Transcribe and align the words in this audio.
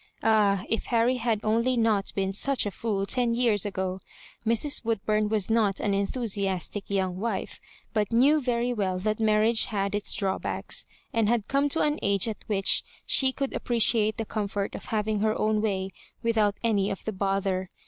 Ah, 0.23 0.63
if 0.67 0.85
Harry 0.85 1.17
had 1.17 1.39
only 1.43 1.77
not 1.77 2.11
been 2.15 2.33
such 2.33 2.65
a 2.65 2.71
fool 2.71 3.05
ten 3.05 3.35
years 3.35 3.67
ago 3.67 3.99
I 4.43 4.49
Mrs. 4.49 4.83
Woodbum 4.83 5.29
was 5.29 5.51
not 5.51 5.79
an 5.79 5.93
enthusiastic 5.93 6.89
young 6.89 7.19
wife, 7.19 7.59
but 7.93 8.09
knevr 8.09 8.41
very 8.41 8.73
well 8.73 8.97
that 8.97 9.19
marriage 9.19 9.65
had 9.65 9.93
its 9.93 10.15
drawbacks, 10.15 10.87
and 11.13 11.29
had 11.29 11.47
come 11.47 11.69
to 11.69 11.81
an 11.81 11.99
age 12.01 12.27
at 12.27 12.37
which 12.47 12.81
she 13.05 13.31
could 13.31 13.51
appre 13.51 13.77
ciate 13.77 14.15
the 14.15 14.25
comfort 14.25 14.73
of 14.73 14.85
having 14.85 15.19
her 15.19 15.37
own 15.37 15.61
way 15.61 15.91
with 16.23 16.35
out 16.35 16.55
any 16.63 16.89
of 16.89 17.05
the 17.05 17.13
bother. 17.13 17.69